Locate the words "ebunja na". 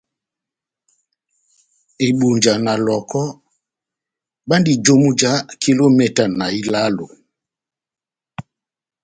2.07-2.73